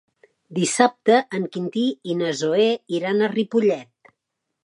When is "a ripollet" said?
3.27-4.13